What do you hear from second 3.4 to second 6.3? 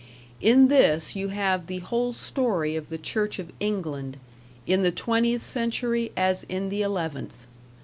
England, in the twentieth century